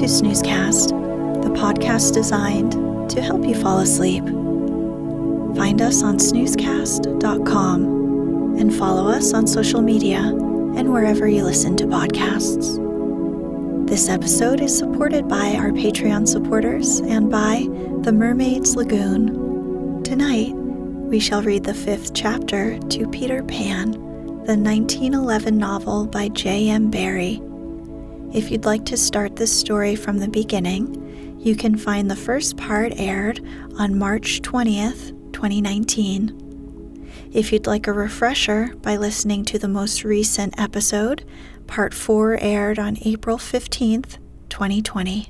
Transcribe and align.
to 0.00 0.04
snoozecast 0.06 0.88
the 1.44 1.50
podcast 1.50 2.14
designed 2.14 2.72
to 3.08 3.22
help 3.22 3.46
you 3.46 3.54
fall 3.54 3.78
asleep 3.78 4.24
find 5.56 5.80
us 5.80 6.02
on 6.02 6.18
snoozecast.com 6.18 7.84
and 8.58 8.74
follow 8.74 9.08
us 9.08 9.32
on 9.32 9.46
social 9.46 9.80
media 9.80 10.18
and 10.18 10.92
wherever 10.92 11.28
you 11.28 11.44
listen 11.44 11.76
to 11.76 11.84
podcasts 11.84 12.76
this 13.88 14.08
episode 14.08 14.60
is 14.60 14.76
supported 14.76 15.28
by 15.28 15.54
our 15.54 15.70
patreon 15.70 16.26
supporters 16.26 16.98
and 17.02 17.30
by 17.30 17.64
the 18.00 18.12
mermaid's 18.12 18.74
lagoon 18.74 20.02
tonight 20.02 20.50
we 20.54 21.20
shall 21.20 21.40
read 21.42 21.62
the 21.62 21.72
fifth 21.74 22.12
chapter 22.14 22.80
to 22.88 23.06
peter 23.10 23.44
pan 23.44 23.92
the 24.46 24.56
1911 24.58 25.56
novel 25.56 26.04
by 26.04 26.26
j 26.30 26.68
m 26.68 26.90
barrie 26.90 27.40
if 28.34 28.50
you'd 28.50 28.64
like 28.64 28.84
to 28.86 28.96
start 28.96 29.36
this 29.36 29.56
story 29.56 29.94
from 29.94 30.18
the 30.18 30.26
beginning, 30.26 31.38
you 31.38 31.54
can 31.54 31.76
find 31.76 32.10
the 32.10 32.16
first 32.16 32.56
part 32.56 32.92
aired 32.96 33.38
on 33.78 33.96
March 33.96 34.42
20th, 34.42 35.32
2019. 35.32 37.30
If 37.32 37.52
you'd 37.52 37.68
like 37.68 37.86
a 37.86 37.92
refresher 37.92 38.74
by 38.82 38.96
listening 38.96 39.44
to 39.46 39.58
the 39.60 39.68
most 39.68 40.02
recent 40.02 40.52
episode, 40.58 41.24
part 41.68 41.94
4 41.94 42.36
aired 42.40 42.80
on 42.80 42.96
April 43.02 43.36
15th, 43.38 44.18
2020. 44.48 45.28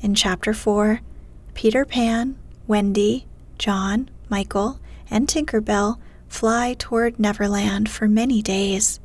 In 0.00 0.14
chapter 0.16 0.52
4, 0.52 1.00
Peter 1.54 1.84
Pan, 1.84 2.34
Wendy, 2.66 3.28
John, 3.58 4.08
Michael, 4.28 4.80
and 5.08 5.28
Tinker 5.28 5.60
Bell 5.60 6.00
fly 6.26 6.74
toward 6.80 7.20
Neverland 7.20 7.88
for 7.88 8.08
many 8.08 8.42
days. 8.42 8.98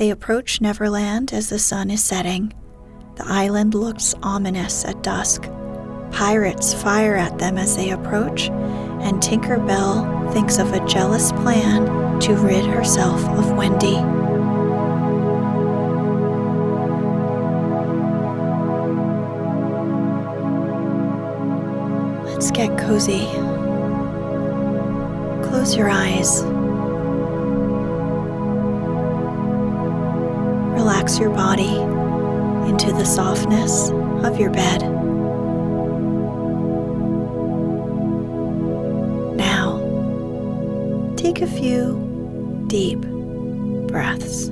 They 0.00 0.08
approach 0.10 0.62
Neverland 0.62 1.30
as 1.34 1.50
the 1.50 1.58
sun 1.58 1.90
is 1.90 2.02
setting. 2.02 2.54
The 3.16 3.26
island 3.26 3.74
looks 3.74 4.14
ominous 4.22 4.82
at 4.86 5.02
dusk. 5.02 5.42
Pirates 6.10 6.72
fire 6.72 7.16
at 7.16 7.36
them 7.36 7.58
as 7.58 7.76
they 7.76 7.90
approach, 7.90 8.48
and 8.48 9.22
Tinker 9.22 9.58
Bell 9.58 10.30
thinks 10.32 10.56
of 10.56 10.72
a 10.72 10.82
jealous 10.86 11.32
plan 11.32 12.18
to 12.20 12.34
rid 12.34 12.64
herself 12.64 13.22
of 13.28 13.50
Wendy. 13.58 13.98
Let's 22.32 22.50
get 22.50 22.78
cozy. 22.78 23.26
Close 25.46 25.76
your 25.76 25.90
eyes. 25.90 26.42
relax 31.00 31.18
your 31.18 31.30
body 31.30 31.76
into 32.68 32.92
the 32.92 33.06
softness 33.06 33.88
of 34.22 34.38
your 34.38 34.50
bed. 34.50 34.82
Now, 39.36 39.78
take 41.16 41.40
a 41.40 41.46
few 41.46 41.96
deep 42.66 42.98
breaths. 43.88 44.48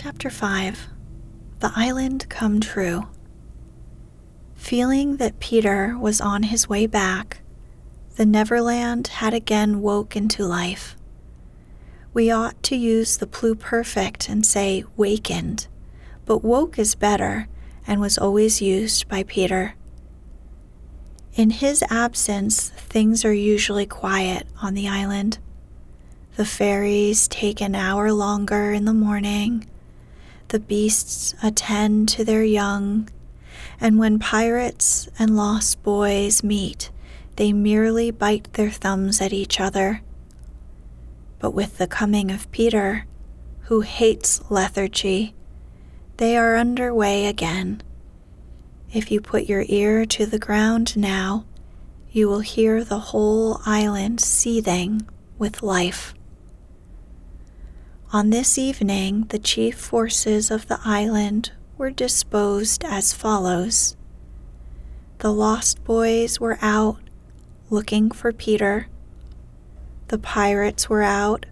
Chapter 0.00 0.30
5 0.30 0.86
The 1.58 1.72
Island 1.74 2.26
Come 2.28 2.60
True. 2.60 3.08
Feeling 4.54 5.16
that 5.16 5.40
Peter 5.40 5.96
was 5.98 6.20
on 6.20 6.44
his 6.44 6.68
way 6.68 6.86
back 6.86 7.40
the 8.16 8.26
Neverland 8.26 9.08
had 9.08 9.34
again 9.34 9.82
woke 9.82 10.16
into 10.16 10.42
life. 10.44 10.96
We 12.14 12.30
ought 12.30 12.60
to 12.64 12.74
use 12.76 13.16
the 13.18 13.26
pluperfect 13.26 14.30
and 14.30 14.44
say 14.44 14.84
wakened, 14.96 15.66
but 16.24 16.42
woke 16.42 16.78
is 16.78 16.94
better 16.94 17.46
and 17.86 18.00
was 18.00 18.16
always 18.16 18.62
used 18.62 19.06
by 19.06 19.22
Peter. 19.24 19.74
In 21.34 21.50
his 21.50 21.82
absence, 21.90 22.70
things 22.70 23.22
are 23.26 23.34
usually 23.34 23.84
quiet 23.84 24.46
on 24.62 24.72
the 24.72 24.88
island. 24.88 25.36
The 26.36 26.46
fairies 26.46 27.28
take 27.28 27.60
an 27.60 27.74
hour 27.74 28.12
longer 28.14 28.72
in 28.72 28.86
the 28.86 28.94
morning. 28.94 29.66
The 30.48 30.60
beasts 30.60 31.34
attend 31.42 32.08
to 32.10 32.24
their 32.24 32.44
young. 32.44 33.10
And 33.78 33.98
when 33.98 34.18
pirates 34.18 35.06
and 35.18 35.36
lost 35.36 35.82
boys 35.82 36.42
meet, 36.42 36.90
they 37.36 37.52
merely 37.52 38.10
bite 38.10 38.52
their 38.54 38.70
thumbs 38.70 39.20
at 39.20 39.32
each 39.32 39.60
other. 39.60 40.02
But 41.38 41.50
with 41.50 41.78
the 41.78 41.86
coming 41.86 42.30
of 42.30 42.50
Peter, 42.50 43.04
who 43.62 43.82
hates 43.82 44.42
lethargy, 44.50 45.34
they 46.16 46.36
are 46.36 46.56
under 46.56 46.94
way 46.94 47.26
again. 47.26 47.82
If 48.92 49.10
you 49.10 49.20
put 49.20 49.44
your 49.44 49.64
ear 49.68 50.06
to 50.06 50.24
the 50.24 50.38
ground 50.38 50.96
now, 50.96 51.44
you 52.10 52.26
will 52.26 52.40
hear 52.40 52.82
the 52.82 52.98
whole 52.98 53.60
island 53.66 54.20
seething 54.22 55.06
with 55.38 55.62
life. 55.62 56.14
On 58.14 58.30
this 58.30 58.56
evening, 58.56 59.26
the 59.28 59.38
chief 59.38 59.76
forces 59.76 60.50
of 60.50 60.68
the 60.68 60.80
island 60.86 61.52
were 61.76 61.90
disposed 61.90 62.82
as 62.84 63.12
follows. 63.12 63.94
The 65.18 65.32
lost 65.32 65.84
boys 65.84 66.40
were 66.40 66.56
out 66.62 67.00
looking 67.70 68.10
for 68.12 68.32
Peter. 68.32 68.86
The 70.08 70.18
pirates 70.18 70.88
were 70.88 71.02
out 71.02 71.46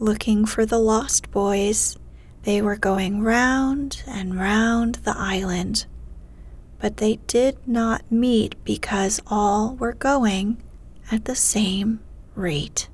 looking 0.00 0.44
for 0.44 0.66
the 0.66 0.78
lost 0.78 1.30
boys. 1.30 1.96
They 2.42 2.60
were 2.60 2.76
going 2.76 3.22
round 3.22 4.02
and 4.06 4.38
round 4.38 4.96
the 4.96 5.14
island, 5.16 5.86
but 6.80 6.96
they 6.96 7.16
did 7.28 7.56
not 7.66 8.02
meet 8.10 8.56
because 8.64 9.22
all 9.28 9.76
were 9.76 9.92
going 9.94 10.60
at 11.12 11.24
the 11.24 11.36
same 11.36 12.00
rate. 12.34 12.88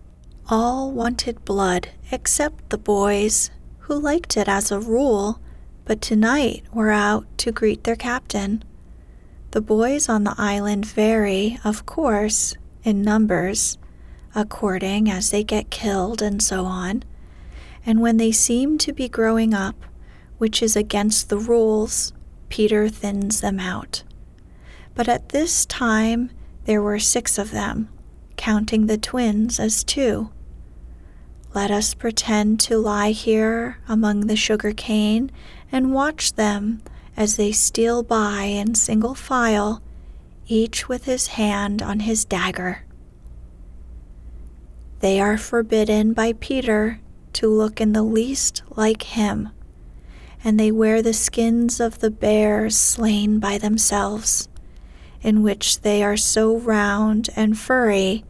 All 0.50 0.92
wanted 0.92 1.44
blood 1.46 1.88
except 2.12 2.68
the 2.70 2.78
boys, 2.78 3.50
who 3.78 3.98
liked 3.98 4.36
it 4.36 4.48
as 4.48 4.70
a 4.70 4.78
rule, 4.78 5.40
but 5.86 6.00
tonight 6.02 6.62
were 6.72 6.90
out 6.90 7.26
to 7.38 7.50
greet 7.50 7.84
their 7.84 7.96
captain. 7.96 8.62
The 9.52 9.60
boys 9.60 10.08
on 10.08 10.22
the 10.22 10.34
island 10.38 10.86
vary, 10.86 11.58
of 11.64 11.84
course, 11.84 12.54
in 12.84 13.02
numbers, 13.02 13.78
according 14.32 15.10
as 15.10 15.30
they 15.30 15.42
get 15.42 15.70
killed 15.70 16.22
and 16.22 16.40
so 16.40 16.64
on. 16.66 17.02
And 17.84 18.00
when 18.00 18.16
they 18.16 18.30
seem 18.30 18.78
to 18.78 18.92
be 18.92 19.08
growing 19.08 19.52
up, 19.52 19.74
which 20.38 20.62
is 20.62 20.76
against 20.76 21.28
the 21.28 21.36
rules, 21.38 22.12
Peter 22.48 22.88
thins 22.88 23.40
them 23.40 23.58
out. 23.58 24.04
But 24.94 25.08
at 25.08 25.30
this 25.30 25.66
time, 25.66 26.30
there 26.66 26.80
were 26.80 27.00
six 27.00 27.36
of 27.36 27.50
them, 27.50 27.88
counting 28.36 28.86
the 28.86 28.98
twins 28.98 29.58
as 29.58 29.82
two. 29.82 30.30
Let 31.54 31.72
us 31.72 31.94
pretend 31.94 32.60
to 32.60 32.78
lie 32.78 33.10
here 33.10 33.78
among 33.88 34.28
the 34.28 34.36
sugar 34.36 34.72
cane 34.72 35.28
and 35.72 35.92
watch 35.92 36.34
them 36.34 36.82
as 37.20 37.36
they 37.36 37.52
steal 37.52 38.02
by 38.02 38.44
in 38.44 38.74
single 38.74 39.14
file, 39.14 39.82
each 40.46 40.88
with 40.88 41.04
his 41.04 41.26
hand 41.26 41.82
on 41.82 42.00
his 42.00 42.24
dagger. 42.24 42.82
They 45.00 45.20
are 45.20 45.36
forbidden 45.36 46.14
by 46.14 46.32
Peter 46.32 46.98
to 47.34 47.46
look 47.46 47.78
in 47.78 47.92
the 47.92 48.02
least 48.02 48.62
like 48.70 49.02
him, 49.02 49.50
and 50.42 50.58
they 50.58 50.72
wear 50.72 51.02
the 51.02 51.12
skins 51.12 51.78
of 51.78 51.98
the 51.98 52.10
bears 52.10 52.74
slain 52.74 53.38
by 53.38 53.58
themselves, 53.58 54.48
in 55.20 55.42
which 55.42 55.82
they 55.82 56.02
are 56.02 56.16
so 56.16 56.56
round 56.56 57.28
and 57.36 57.58
furry 57.58 58.24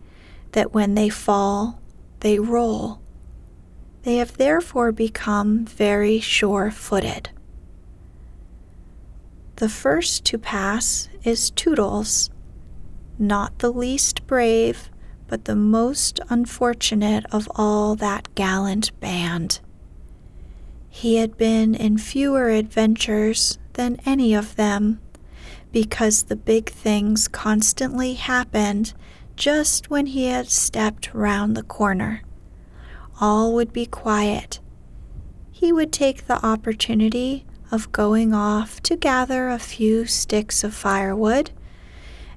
that 0.50 0.74
when 0.74 0.96
they 0.96 1.08
fall, 1.08 1.80
they 2.20 2.40
roll. 2.40 3.00
They 4.02 4.16
have 4.16 4.36
therefore 4.36 4.90
become 4.90 5.64
very 5.64 6.18
sure 6.18 6.72
footed. 6.72 7.30
The 9.60 9.68
first 9.68 10.24
to 10.24 10.38
pass 10.38 11.10
is 11.22 11.50
Tootles, 11.50 12.30
not 13.18 13.58
the 13.58 13.70
least 13.70 14.26
brave, 14.26 14.88
but 15.28 15.44
the 15.44 15.54
most 15.54 16.18
unfortunate 16.30 17.26
of 17.30 17.46
all 17.56 17.94
that 17.96 18.34
gallant 18.34 18.98
band. 19.00 19.60
He 20.88 21.16
had 21.16 21.36
been 21.36 21.74
in 21.74 21.98
fewer 21.98 22.48
adventures 22.48 23.58
than 23.74 23.98
any 24.06 24.32
of 24.32 24.56
them, 24.56 24.98
because 25.72 26.22
the 26.22 26.36
big 26.36 26.70
things 26.70 27.28
constantly 27.28 28.14
happened 28.14 28.94
just 29.36 29.90
when 29.90 30.06
he 30.06 30.24
had 30.28 30.48
stepped 30.50 31.12
round 31.12 31.54
the 31.54 31.62
corner. 31.62 32.22
All 33.20 33.52
would 33.52 33.74
be 33.74 33.84
quiet. 33.84 34.58
He 35.50 35.70
would 35.70 35.92
take 35.92 36.26
the 36.26 36.42
opportunity 36.42 37.44
of 37.70 37.90
going 37.92 38.34
off 38.34 38.82
to 38.82 38.96
gather 38.96 39.48
a 39.48 39.58
few 39.58 40.04
sticks 40.06 40.64
of 40.64 40.74
firewood, 40.74 41.50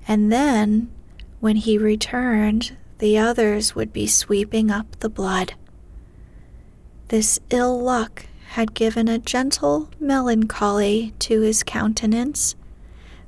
and 0.07 0.31
then, 0.31 0.91
when 1.39 1.55
he 1.55 1.77
returned, 1.77 2.75
the 2.99 3.17
others 3.17 3.73
would 3.75 3.91
be 3.91 4.05
sweeping 4.05 4.69
up 4.69 4.99
the 4.99 5.09
blood. 5.09 5.53
This 7.07 7.39
ill 7.49 7.81
luck 7.81 8.27
had 8.49 8.73
given 8.73 9.07
a 9.07 9.17
gentle 9.17 9.89
melancholy 9.99 11.13
to 11.19 11.41
his 11.41 11.63
countenance, 11.63 12.55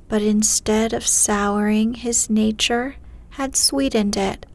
but 0.08 0.22
instead 0.22 0.92
of 0.92 1.06
souring 1.06 1.94
his 1.94 2.30
nature, 2.30 2.96
had 3.30 3.56
sweetened 3.56 4.16
it, 4.16 4.46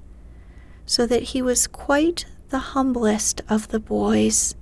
so 0.86 1.06
that 1.06 1.21
he 1.24 1.42
was 1.42 1.68
quite 1.68 2.25
the 2.50 2.59
humblest 2.74 3.42
of 3.50 3.68
the 3.68 3.80
boys 3.80 4.56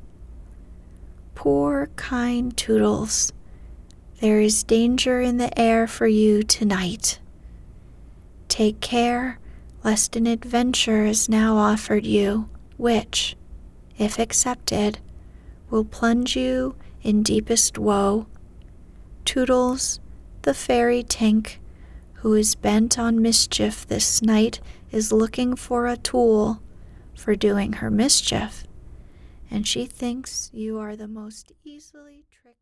Poor, 1.40 1.88
kind 1.96 2.58
Tootles, 2.58 3.32
there 4.20 4.42
is 4.42 4.62
danger 4.66 5.22
in 5.22 5.38
the 5.38 5.58
air 5.58 5.88
for 5.88 6.06
you 6.06 6.44
tonight. 6.44 7.22
Take 8.50 8.82
care 8.82 9.40
lest 9.82 10.18
an 10.18 10.28
adventure 10.28 11.06
is 11.06 11.30
now 11.30 11.56
offered 11.56 12.06
you, 12.06 12.50
which, 12.76 13.38
if 13.98 14.20
accepted, 14.20 15.00
will 15.70 15.86
plunge 15.86 16.36
you 16.36 16.76
in 17.04 17.24
deepest 17.24 17.78
woe. 17.80 18.28
Tootles, 19.24 20.02
the 20.42 20.54
fairy 20.54 21.06
Tink, 21.06 21.56
who 22.16 22.34
is 22.34 22.54
bent 22.56 23.00
on 23.00 23.22
mischief 23.22 23.88
this 23.88 24.22
night, 24.22 24.60
is 24.92 25.14
looking 25.14 25.56
for 25.56 25.88
a 25.88 25.96
tool 25.96 26.60
for 27.16 27.34
doing 27.34 27.72
her 27.80 27.90
mischief 27.90 28.66
and 29.52 29.68
she 29.68 29.86
thinks 29.86 30.50
you 30.54 30.78
are 30.80 30.96
the 30.96 31.08
most 31.08 31.52
easily 31.64 32.26
tricked. 32.30 32.59